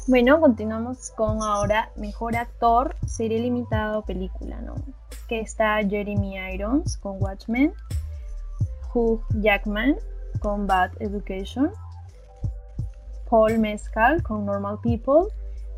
Bueno, 0.07 0.41
continuamos 0.41 1.11
con 1.11 1.43
ahora 1.43 1.91
Mejor 1.97 2.37
Actor, 2.37 2.97
Serie 3.07 3.39
Limitada 3.41 4.03
Película, 4.03 4.61
¿no? 4.61 4.75
Que 5.29 5.41
está 5.41 5.77
Jeremy 5.87 6.37
Irons 6.55 6.97
con 6.97 7.23
Watchmen, 7.23 7.73
Hugh 8.93 9.23
Jackman 9.41 9.97
con 10.41 10.67
Bad 10.67 10.91
Education, 11.01 11.71
Paul 13.29 13.59
Mescal 13.59 14.23
con 14.23 14.45
Normal 14.45 14.79
People, 14.83 15.33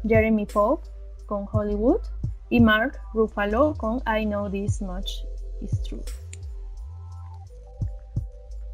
Jeremy 0.07 0.47
Pope 0.47 0.88
con 1.26 1.47
Hollywood. 1.52 2.00
Y 2.49 2.61
Mark 2.61 3.00
Ruffalo 3.14 3.73
con 3.78 4.02
I 4.07 4.26
Know 4.26 4.50
This 4.50 4.83
Much 4.83 5.25
Is 5.62 5.83
True. 5.85 6.02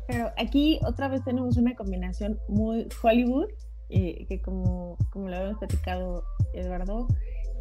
Pero 0.09 0.33
aquí 0.37 0.80
otra 0.85 1.07
vez 1.07 1.23
tenemos 1.23 1.57
una 1.57 1.76
combinación 1.76 2.40
muy 2.49 2.88
Hollywood 3.00 3.50
eh, 3.90 4.26
que 4.28 4.42
como, 4.42 4.99
como 5.11 5.28
lo 5.28 5.37
habíamos 5.37 5.59
platicado 5.59 6.25
Eduardo, 6.52 7.07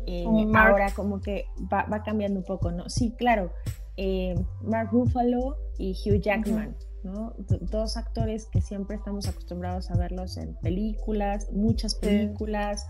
eh, 0.08 0.26
ahora 0.56 0.92
como 0.94 1.22
que 1.22 1.46
va, 1.72 1.84
va, 1.84 2.04
cambiando 2.04 2.40
un 2.40 2.46
poco, 2.46 2.72
¿no? 2.72 2.90
Sí, 2.90 3.14
claro, 3.18 3.52
eh, 3.96 4.36
Mark 4.62 4.90
Ruffalo 4.92 5.56
y 5.78 5.92
Hugh 5.92 6.20
Jackman, 6.20 6.76
¿no? 7.08 7.34
Dos 7.62 7.98
actores 7.98 8.46
que 8.46 8.62
siempre 8.62 8.98
estamos 8.98 9.28
acostumbrados 9.28 9.90
a 9.90 9.98
verlos 9.98 10.38
en 10.38 10.56
películas, 10.56 11.52
muchas 11.52 11.96
películas, 11.96 12.86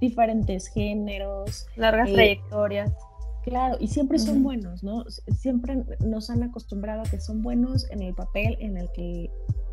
diferentes 0.00 0.68
géneros. 0.68 1.66
Largas 1.76 2.12
trayectorias. 2.12 2.92
Claro, 3.44 3.76
y 3.80 3.88
siempre 3.88 4.20
son 4.20 4.44
buenos, 4.44 4.84
¿no? 4.84 5.04
Siempre 5.36 5.84
nos 5.98 6.30
han 6.30 6.44
acostumbrado 6.44 7.00
a 7.00 7.04
que 7.04 7.18
son 7.18 7.42
buenos 7.42 7.90
en 7.90 8.02
el 8.02 8.14
papel 8.14 8.56
en 8.60 8.76
el 8.76 8.88
que 8.92 9.30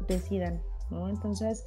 decidan, 0.07 0.59
¿no? 0.89 1.07
Entonces, 1.07 1.65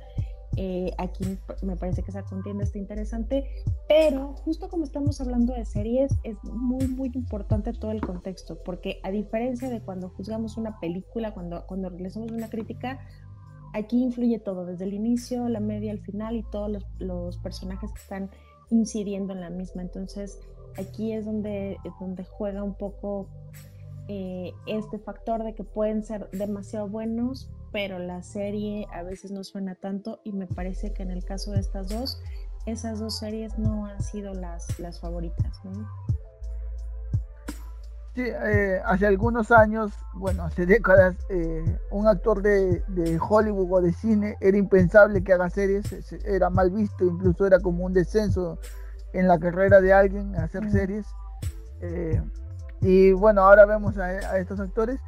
eh, 0.57 0.93
aquí 0.99 1.25
me 1.63 1.77
parece 1.77 2.03
que 2.03 2.11
esa 2.11 2.23
contienda 2.23 2.65
está 2.65 2.79
interesante, 2.79 3.49
pero 3.89 4.35
justo 4.35 4.69
como 4.69 4.85
estamos 4.85 5.21
hablando 5.21 5.55
de 5.55 5.65
series, 5.65 6.13
es 6.25 6.37
muy, 6.45 6.87
muy 6.89 7.11
importante 7.15 7.73
todo 7.73 7.91
el 7.91 8.01
contexto, 8.01 8.59
porque 8.63 9.01
a 9.03 9.11
diferencia 9.11 9.71
de 9.71 9.81
cuando 9.81 10.11
juzgamos 10.11 10.57
una 10.57 10.79
película, 10.81 11.33
cuando, 11.33 11.67
cuando 11.67 11.89
realizamos 11.89 12.31
una 12.31 12.49
crítica, 12.49 13.01
aquí 13.73 14.03
influye 14.03 14.39
todo, 14.39 14.67
desde 14.67 14.85
el 14.85 14.95
inicio, 14.95 15.49
la 15.49 15.61
media, 15.61 15.93
el 15.93 16.01
final 16.01 16.37
y 16.37 16.43
todos 16.43 16.71
los, 16.71 16.87
los 16.99 17.39
personajes 17.39 17.91
que 17.93 18.01
están 18.01 18.31
incidiendo 18.71 19.33
en 19.33 19.41
la 19.41 19.51
misma. 19.51 19.83
Entonces, 19.83 20.41
aquí 20.79 21.13
es 21.13 21.25
donde, 21.25 21.79
es 21.85 21.93
donde 22.01 22.25
juega 22.25 22.63
un 22.63 22.75
poco 22.75 23.29
eh, 24.09 24.53
este 24.67 24.99
factor 24.99 25.45
de 25.45 25.55
que 25.55 25.65
pueden 25.65 26.03
ser 26.03 26.29
demasiado 26.31 26.89
buenos, 26.89 27.51
pero 27.73 27.99
la 27.99 28.23
serie 28.23 28.87
a 28.93 29.03
veces 29.03 29.31
no 29.31 29.43
suena 29.43 29.75
tanto 29.75 30.21
y 30.25 30.33
me 30.33 30.47
parece 30.47 30.93
que 30.93 31.03
en 31.03 31.11
el 31.11 31.25
caso 31.25 31.53
de 31.53 31.61
estas 31.61 31.89
dos, 31.89 32.21
esas 32.67 33.01
dos 33.01 33.19
series 33.19 33.59
no 33.59 33.87
han 33.87 34.03
sido 34.03 34.35
las, 34.35 34.79
las 34.79 35.01
favoritas. 35.01 35.61
Sí, 38.15 38.25
eh, 38.27 38.79
hace 38.85 39.07
algunos 39.07 39.51
años, 39.51 39.93
bueno, 40.13 40.45
hace 40.45 40.67
décadas, 40.67 41.17
eh, 41.31 41.79
un 41.91 42.07
actor 42.07 42.43
de, 42.43 42.83
Hollywood 43.19 43.73
o 43.73 43.81
de 43.81 43.93
cine 43.95 44.37
era 44.41 44.59
impensable 44.59 45.25
que 45.25 45.33
haga 45.33 45.49
series, 45.49 45.91
era 46.27 46.51
mal 46.51 46.71
visto, 46.71 47.07
incluso 47.07 47.47
era 47.47 47.59
como 47.59 47.87
un 47.87 47.95
descenso 47.95 48.59
en 49.15 49.29
la 49.29 49.39
carrera 49.39 49.81
de 49.81 49.95
alguien 49.95 50.37
hacer 50.37 50.71
series. 50.71 51.07
Eh, 51.81 52.21
y 52.83 53.13
bueno, 53.13 53.43
ahora 53.43 53.65
vemos 53.65 53.97
a, 53.97 54.39
estos 54.39 54.61
actores. 54.61 55.01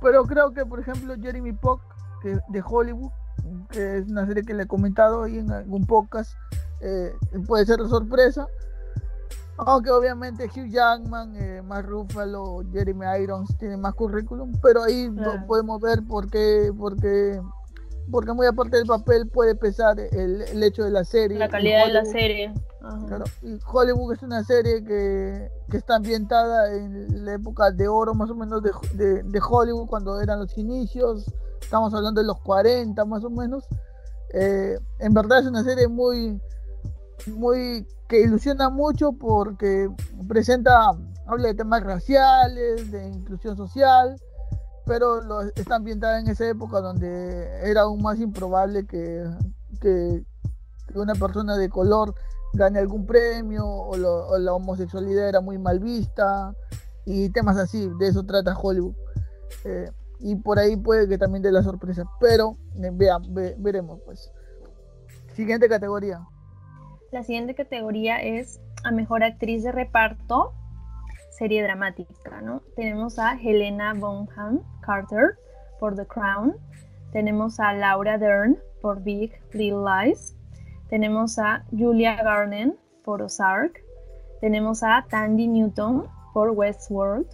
Pero 0.00 0.24
creo 0.24 0.52
que, 0.52 0.64
por 0.64 0.80
ejemplo, 0.80 1.14
Jeremy 1.20 1.52
Pock, 1.52 1.80
que, 2.22 2.38
de 2.48 2.62
Hollywood, 2.64 3.10
que 3.70 3.98
es 3.98 4.08
una 4.08 4.26
serie 4.26 4.44
que 4.44 4.54
le 4.54 4.64
he 4.64 4.66
comentado 4.66 5.24
ahí 5.24 5.38
en 5.38 5.50
algún 5.50 5.86
podcast, 5.86 6.32
puede 7.46 7.66
ser 7.66 7.78
sorpresa. 7.88 8.46
Aunque 9.58 9.90
obviamente 9.90 10.50
Hugh 10.54 10.68
Jackman, 10.68 11.34
eh, 11.36 11.62
Mark 11.62 11.86
Ruffalo, 11.88 12.60
Jeremy 12.72 13.06
Irons 13.22 13.56
tienen 13.58 13.80
más 13.80 13.94
currículum, 13.94 14.52
pero 14.62 14.82
ahí 14.82 15.10
podemos 15.46 15.80
ver 15.80 16.02
por 16.06 16.28
qué, 16.28 16.70
porque, 16.76 17.40
porque 18.10 18.32
muy 18.32 18.46
aparte 18.46 18.76
del 18.76 18.86
papel 18.86 19.28
puede 19.28 19.54
pesar 19.54 19.98
el, 19.98 20.62
hecho 20.62 20.84
de 20.84 20.90
la 20.90 21.04
serie. 21.04 21.38
La 21.38 21.48
calidad 21.48 21.86
de 21.86 21.92
la 21.92 22.04
serie. 22.04 22.52
Hollywood 23.72 24.14
es 24.14 24.22
una 24.22 24.44
serie 24.44 24.84
que, 24.84 25.50
está 25.72 25.96
ambientada 25.96 26.72
en 26.72 27.24
la 27.24 27.34
época 27.34 27.70
de 27.70 27.88
oro 27.88 28.14
más 28.14 28.30
o 28.30 28.34
menos 28.34 28.62
de, 28.62 29.22
de, 29.22 29.40
Hollywood, 29.40 29.88
cuando 29.88 30.20
eran 30.20 30.38
los 30.38 30.56
inicios, 30.56 31.24
estamos 31.60 31.92
hablando 31.94 32.20
de 32.20 32.26
los 32.26 32.40
40 32.40 33.04
más 33.04 33.24
o 33.24 33.30
menos. 33.30 33.64
Eh, 34.32 34.78
en 35.00 35.14
verdad 35.14 35.40
es 35.40 35.46
una 35.46 35.64
serie 35.64 35.88
muy, 35.88 36.40
muy 37.26 37.86
que 38.08 38.20
ilusiona 38.20 38.68
mucho 38.68 39.12
porque 39.12 39.90
presenta, 40.28 40.90
habla 41.26 41.48
de 41.48 41.54
temas 41.54 41.82
raciales, 41.82 42.90
de 42.90 43.08
inclusión 43.08 43.56
social, 43.56 44.16
pero 44.86 45.20
lo, 45.20 45.42
está 45.42 45.76
ambientada 45.76 46.20
en 46.20 46.28
esa 46.28 46.48
época 46.48 46.80
donde 46.80 47.68
era 47.68 47.82
aún 47.82 48.00
más 48.02 48.20
improbable 48.20 48.86
que, 48.86 49.24
que, 49.80 50.24
una 50.94 51.14
persona 51.14 51.56
de 51.56 51.68
color 51.68 52.14
gane 52.54 52.78
algún 52.78 53.04
premio 53.04 53.66
o, 53.66 54.38
la 54.38 54.54
homosexualidad 54.54 55.28
era 55.28 55.40
muy 55.40 55.58
mal 55.58 55.80
vista 55.80 56.54
y 57.04 57.28
temas 57.30 57.58
así, 57.58 57.90
de 57.98 58.08
eso 58.08 58.24
trata 58.24 58.56
Hollywood. 58.56 58.94
Eh, 59.64 59.90
y 60.20 60.36
por 60.36 60.58
ahí 60.58 60.76
puede 60.76 61.08
que 61.08 61.18
también 61.18 61.42
dé 61.42 61.52
la 61.52 61.62
sorpresa, 61.62 62.04
pero 62.20 62.56
eh, 62.76 62.90
veremos 63.58 64.00
pues. 64.04 64.32
Siguiente 65.34 65.68
categoría. 65.68 66.26
La 67.12 67.22
siguiente 67.22 67.54
categoría 67.54 68.22
es 68.22 68.60
a 68.84 68.90
mejor 68.90 69.22
actriz 69.22 69.62
de 69.64 69.72
reparto, 69.72 70.54
serie 71.36 71.62
dramática, 71.62 72.40
¿no? 72.40 72.62
Tenemos 72.74 73.18
a 73.18 73.34
Helena 73.34 73.92
Bonham 73.94 74.60
Carter 74.80 75.36
por 75.78 75.94
The 75.94 76.06
Crown, 76.06 76.56
tenemos 77.12 77.60
a 77.60 77.72
Laura 77.74 78.18
Dern 78.18 78.58
por 78.80 79.02
Big 79.02 79.32
Little 79.52 79.84
Lies, 79.84 80.34
tenemos 80.88 81.38
a 81.38 81.64
Julia 81.70 82.22
Garner 82.22 82.72
por 83.04 83.20
Ozark, 83.20 83.82
tenemos 84.40 84.82
a 84.82 85.04
Tandy 85.10 85.46
Newton 85.46 86.08
por 86.32 86.50
Westworld, 86.50 87.26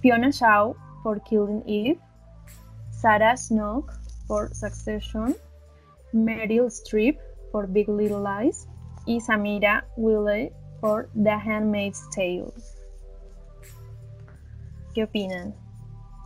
Fiona 0.00 0.30
Shaw 0.30 0.74
por 1.02 1.22
Killing 1.22 1.62
Eve, 1.66 2.00
Sarah 2.90 3.36
Snook 3.36 3.92
por 4.26 4.54
Succession, 4.54 5.34
Meryl 6.12 6.66
Streep 6.66 7.18
por 7.52 7.66
Big 7.66 7.88
Little 7.88 8.20
Lies, 8.20 8.68
y 9.06 9.20
Samira 9.20 9.86
Willey 9.96 10.52
por 10.80 11.08
The 11.14 11.30
Handmaid's 11.30 12.08
Tale. 12.10 12.52
¿Qué 14.96 15.04
opinan? 15.04 15.54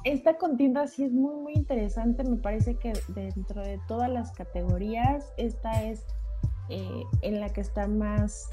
Esta 0.04 0.38
contienda 0.38 0.86
sí 0.86 1.02
es 1.02 1.10
muy, 1.10 1.34
muy 1.34 1.54
interesante. 1.54 2.22
Me 2.22 2.36
parece 2.36 2.76
que 2.76 2.92
dentro 3.08 3.62
de 3.62 3.80
todas 3.88 4.08
las 4.08 4.30
categorías, 4.30 5.32
esta 5.38 5.82
es 5.82 6.04
eh, 6.68 7.02
en 7.22 7.40
la 7.40 7.48
que 7.48 7.62
está 7.62 7.88
más, 7.88 8.48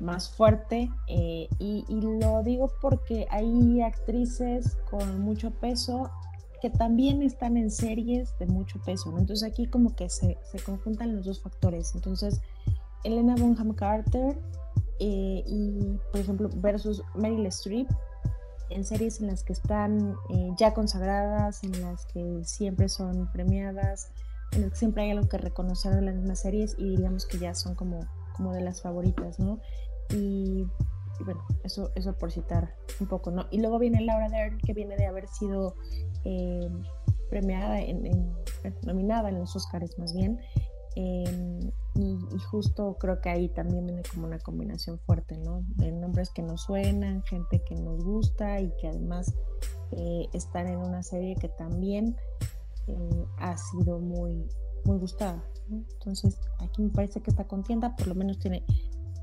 más 0.00 0.34
fuerte. 0.34 0.88
Eh, 1.08 1.46
y, 1.58 1.84
lo 1.90 2.42
digo 2.42 2.72
porque 2.80 3.26
hay 3.28 3.82
actrices 3.82 4.78
con 4.90 5.20
mucho 5.20 5.50
peso 5.50 6.10
que 6.62 6.70
también 6.70 7.20
están 7.20 7.58
en 7.58 7.70
series 7.70 8.34
de 8.38 8.46
mucho 8.46 8.80
peso. 8.86 9.14
Entonces 9.18 9.46
aquí 9.46 9.66
como 9.66 9.94
que 9.94 10.08
se, 10.08 10.38
se 10.50 10.58
conjuntan 10.60 11.16
los 11.16 11.26
dos 11.26 11.42
factores. 11.42 11.94
Entonces 11.94 12.40
Elena 13.04 13.34
Bonham 13.36 13.74
Carter 13.74 14.38
eh, 15.00 15.44
y, 15.46 15.98
por 16.12 16.22
ejemplo, 16.22 16.48
versus 16.54 17.02
Meryl 17.14 17.44
Streep 17.44 17.88
en 18.70 18.84
series 18.84 19.20
en 19.20 19.26
las 19.26 19.44
que 19.44 19.52
están 19.52 20.16
eh, 20.30 20.50
ya 20.58 20.74
consagradas, 20.74 21.62
en 21.64 21.80
las 21.82 22.06
que 22.06 22.42
siempre 22.44 22.88
son 22.88 23.30
premiadas, 23.32 24.10
en 24.52 24.62
las 24.62 24.70
que 24.70 24.76
siempre 24.76 25.04
hay 25.04 25.10
algo 25.10 25.28
que 25.28 25.38
reconocer 25.38 25.94
de 25.94 26.02
las 26.02 26.14
mismas 26.14 26.40
series 26.40 26.74
y 26.78 26.90
diríamos 26.90 27.26
que 27.26 27.38
ya 27.38 27.54
son 27.54 27.74
como, 27.74 28.00
como 28.36 28.52
de 28.52 28.62
las 28.62 28.82
favoritas, 28.82 29.38
¿no? 29.38 29.60
Y, 30.10 30.66
bueno, 31.24 31.44
eso, 31.64 31.92
eso 31.94 32.16
por 32.16 32.32
citar 32.32 32.74
un 33.00 33.06
poco, 33.06 33.30
¿no? 33.30 33.46
Y 33.50 33.60
luego 33.60 33.78
viene 33.78 34.00
Laura 34.00 34.28
Dern, 34.28 34.58
que 34.58 34.72
viene 34.72 34.96
de 34.96 35.06
haber 35.06 35.28
sido 35.28 35.76
eh, 36.24 36.68
premiada, 37.28 37.80
en, 37.80 38.34
nominada 38.82 39.28
en 39.28 39.38
los 39.38 39.54
Oscars 39.54 39.98
más 39.98 40.14
bien, 40.14 40.40
Em, 40.96 41.70
y, 41.94 42.18
justo 42.50 42.96
creo 42.98 43.20
que 43.20 43.30
ahí 43.30 43.48
también 43.48 43.86
viene 43.86 44.02
como 44.12 44.26
una 44.26 44.38
combinación 44.38 44.98
fuerte, 45.00 45.36
¿no? 45.38 45.64
De 45.76 45.92
nombres 45.92 46.30
que 46.30 46.42
nos 46.42 46.62
suenan, 46.62 47.22
gente 47.22 47.62
que 47.62 47.74
nos 47.76 48.02
gusta 48.02 48.60
y 48.60 48.72
que 48.80 48.88
además 48.88 49.32
eh, 49.92 50.28
están 50.32 50.66
en 50.66 50.78
una 50.78 51.02
serie 51.02 51.36
que 51.36 51.48
también 51.48 52.16
eh, 52.86 53.24
ha 53.38 53.56
sido 53.56 53.98
muy, 53.98 54.48
muy 54.84 54.98
gustada. 54.98 55.44
Entonces, 55.70 56.38
aquí 56.58 56.82
me 56.82 56.90
parece 56.90 57.20
que 57.20 57.30
esta 57.30 57.46
contienda 57.46 57.94
por 57.94 58.08
lo 58.08 58.14
menos 58.14 58.38
tiene 58.38 58.64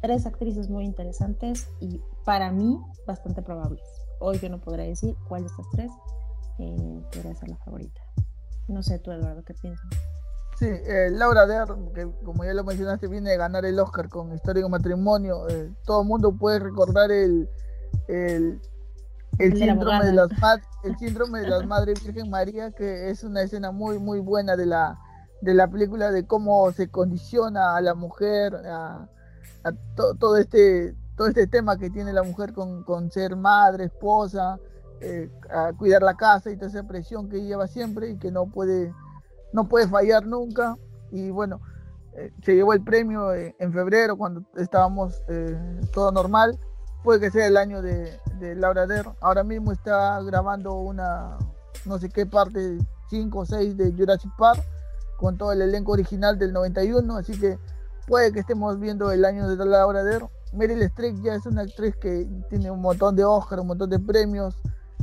tres 0.01 0.25
actrices 0.25 0.69
muy 0.69 0.85
interesantes 0.85 1.69
y 1.79 2.01
para 2.23 2.51
mí 2.51 2.79
bastante 3.05 3.41
probables. 3.41 3.83
Hoy 4.19 4.39
yo 4.39 4.49
no 4.49 4.61
podré 4.61 4.87
decir 4.87 5.15
cuál 5.27 5.43
de 5.43 5.47
estas 5.47 5.69
tres 5.71 5.91
eh, 6.59 7.01
podría 7.11 7.35
ser 7.35 7.49
la 7.49 7.57
favorita. 7.57 8.01
No 8.67 8.83
sé 8.83 8.99
tú, 8.99 9.11
Eduardo, 9.11 9.43
¿qué 9.43 9.53
piensas? 9.53 9.87
Sí, 10.57 10.65
eh, 10.65 11.09
Laura 11.11 11.45
Dern, 11.45 11.93
que 11.93 12.09
como 12.25 12.43
ya 12.43 12.51
lo 12.55 12.63
mencionaste, 12.63 13.07
viene 13.07 13.29
de 13.29 13.37
ganar 13.37 13.63
el 13.63 13.79
Oscar 13.79 14.09
con 14.09 14.33
Histórico 14.33 14.67
Matrimonio. 14.69 15.47
Eh, 15.49 15.71
todo 15.85 16.01
el 16.01 16.07
mundo 16.07 16.35
puede 16.35 16.57
recordar 16.57 17.11
el, 17.11 17.47
el, 18.07 18.59
síndrome, 19.37 20.05
de 20.05 20.13
las 20.13 20.31
el 20.83 20.97
síndrome 20.97 21.41
de 21.41 21.49
las 21.49 21.63
Madres 21.67 22.03
Virgen 22.03 22.31
María, 22.31 22.71
que 22.71 23.11
es 23.11 23.23
una 23.23 23.43
escena 23.43 23.71
muy, 23.71 23.99
muy 23.99 24.19
buena 24.19 24.55
de 24.55 24.65
la, 24.65 24.97
de 25.41 25.53
la 25.53 25.67
película, 25.67 26.09
de 26.09 26.25
cómo 26.25 26.71
se 26.71 26.89
condiciona 26.89 27.75
a 27.75 27.81
la 27.81 27.93
mujer, 27.93 28.55
a, 28.55 29.07
todo, 29.95 30.37
este, 30.37 30.95
todo 31.15 31.27
este 31.27 31.45
tema 31.45 31.77
que 31.77 31.91
tiene 31.91 32.13
la 32.13 32.23
mujer 32.23 32.53
con, 32.53 32.83
con 32.83 33.11
ser 33.11 33.35
madre, 33.35 33.85
esposa, 33.85 34.57
eh, 35.01 35.29
a 35.51 35.71
cuidar 35.73 36.01
la 36.01 36.15
casa 36.15 36.49
y 36.49 36.55
toda 36.55 36.69
esa 36.69 36.87
presión 36.87 37.29
que 37.29 37.43
lleva 37.43 37.67
siempre 37.67 38.09
y 38.09 38.17
que 38.17 38.31
no 38.31 38.47
puede 38.47 38.91
no 39.53 39.67
puede 39.67 39.87
fallar 39.87 40.25
nunca. 40.25 40.77
Y 41.11 41.29
bueno, 41.31 41.61
eh, 42.17 42.31
se 42.43 42.55
llevó 42.55 42.73
el 42.73 42.83
premio 42.83 43.33
eh, 43.33 43.55
en 43.59 43.71
febrero 43.71 44.17
cuando 44.17 44.43
estábamos 44.55 45.21
eh, 45.27 45.81
todo 45.93 46.11
normal. 46.11 46.59
Puede 47.03 47.19
que 47.19 47.31
sea 47.31 47.47
el 47.47 47.57
año 47.57 47.81
de, 47.81 48.19
Laura 48.55 48.85
Der. 48.87 49.05
Ahora 49.21 49.43
mismo 49.43 49.71
está 49.71 50.21
grabando 50.21 50.73
una, 50.75 51.37
no 51.85 51.99
sé 51.99 52.09
qué 52.09 52.25
parte, 52.25 52.79
5 53.09 53.39
o 53.39 53.45
6 53.45 53.77
de 53.77 53.93
Jurassic 53.93 54.31
Park, 54.37 54.61
con 55.17 55.37
todo 55.37 55.51
el 55.51 55.61
elenco 55.61 55.93
original 55.93 56.37
del 56.37 56.53
91. 56.53 57.17
Así 57.17 57.39
que 57.39 57.57
puede 58.07 58.31
que 58.31 58.39
estemos 58.39 58.79
viendo 58.79 59.11
el 59.11 59.23
año 59.23 59.47
de 59.47 59.65
Laura 59.65 60.03
Der. 60.03 60.23
Meryl 60.53 60.81
Streep 60.81 61.21
ya 61.23 61.35
es 61.35 61.45
una 61.45 61.61
actriz 61.61 61.95
que 61.97 62.27
tiene 62.49 62.71
un 62.71 62.81
montón 62.81 63.15
de 63.15 63.23
Oscar, 63.23 63.59
un 63.59 63.67
montón 63.67 63.89
de 63.89 63.99
premios 63.99 64.55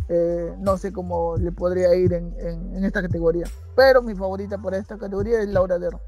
eh, 0.09 0.55
no 0.59 0.77
sé 0.77 0.93
cómo 0.93 1.37
le 1.37 1.51
podría 1.51 1.95
ir 1.95 2.13
en, 2.13 2.85
esta 2.85 3.03
categoría. 3.03 3.47
Pero 3.75 4.03
mi 4.03 4.15
favorita 4.15 4.59
por 4.59 4.75
esta 4.75 4.99
categoría 4.99 5.41
es 5.41 5.49
Laura 5.49 5.79
Dero. 5.79 6.01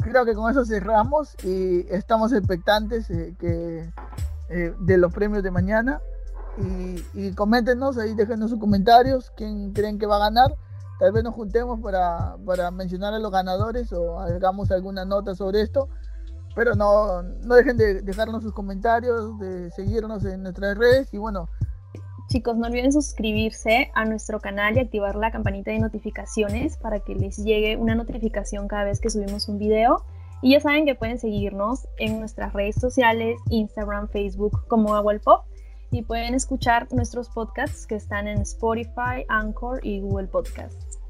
Creo 0.00 0.24
que 0.24 0.34
con 0.34 0.50
eso 0.50 0.64
cerramos 0.64 1.36
y 1.44 1.86
estamos 1.90 2.32
expectantes 2.32 3.10
eh, 3.10 3.34
que, 3.38 3.90
eh, 4.48 4.74
de 4.80 4.98
los 4.98 5.12
premios 5.12 5.42
de 5.42 5.50
mañana. 5.50 6.00
Y, 6.58 7.04
y 7.14 7.32
coméntenos 7.34 7.98
ahí, 7.98 8.14
déjenos 8.14 8.50
sus 8.50 8.58
comentarios, 8.58 9.30
quién 9.36 9.72
creen 9.72 9.98
que 9.98 10.06
va 10.06 10.16
a 10.16 10.30
ganar. 10.30 10.54
Tal 10.98 11.12
vez 11.12 11.24
nos 11.24 11.34
juntemos 11.34 11.80
para, 11.80 12.36
para 12.44 12.70
mencionar 12.70 13.14
a 13.14 13.18
los 13.18 13.30
ganadores 13.30 13.92
o 13.92 14.20
hagamos 14.20 14.70
alguna 14.70 15.04
nota 15.04 15.34
sobre 15.34 15.62
esto. 15.62 15.88
Pero 16.54 16.74
no, 16.74 17.22
no 17.22 17.54
dejen 17.54 17.76
de 17.76 18.02
dejarnos 18.02 18.42
sus 18.42 18.52
comentarios, 18.52 19.38
de 19.38 19.70
seguirnos 19.70 20.24
en 20.24 20.42
nuestras 20.42 20.76
redes 20.76 21.14
y 21.14 21.18
bueno, 21.18 21.48
Chicos, 22.30 22.56
no 22.56 22.68
olviden 22.68 22.92
suscribirse 22.92 23.90
a 23.92 24.04
nuestro 24.04 24.38
canal 24.38 24.76
y 24.76 24.78
activar 24.78 25.16
la 25.16 25.32
campanita 25.32 25.72
de 25.72 25.80
notificaciones 25.80 26.76
para 26.76 27.00
que 27.00 27.16
les 27.16 27.38
llegue 27.38 27.76
una 27.76 27.96
notificación 27.96 28.68
cada 28.68 28.84
vez 28.84 29.00
que 29.00 29.10
subimos 29.10 29.48
un 29.48 29.58
video. 29.58 30.04
Y 30.40 30.52
ya 30.52 30.60
saben 30.60 30.86
que 30.86 30.94
pueden 30.94 31.18
seguirnos 31.18 31.88
en 31.98 32.20
nuestras 32.20 32.52
redes 32.52 32.76
sociales, 32.76 33.40
Instagram, 33.48 34.06
Facebook 34.10 34.64
como 34.68 34.94
Agualpop. 34.94 35.44
Y 35.90 36.02
pueden 36.02 36.34
escuchar 36.34 36.86
nuestros 36.92 37.28
podcasts 37.28 37.84
que 37.84 37.96
están 37.96 38.28
en 38.28 38.42
Spotify, 38.42 39.24
Anchor 39.28 39.84
y 39.84 39.98
Google 39.98 40.28
Podcasts. 40.28 41.00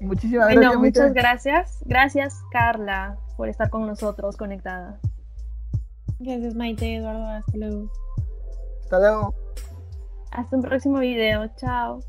Muchísimas 0.00 0.46
bueno, 0.46 0.60
gracias. 0.60 0.80
Muchas 0.80 1.14
gracias. 1.14 1.78
Gracias, 1.84 2.42
Carla, 2.50 3.16
por 3.36 3.48
estar 3.48 3.70
con 3.70 3.86
nosotros 3.86 4.36
conectada. 4.36 4.98
Gracias, 6.18 6.56
Maite, 6.56 6.96
Eduardo. 6.96 7.28
Hasta 7.28 7.56
luego. 7.56 7.90
Hasta 8.82 8.98
luego. 8.98 9.34
Hasta 10.36 10.54
un 10.54 10.62
próximo 10.62 10.98
video. 10.98 11.48
Chao. 11.56 12.06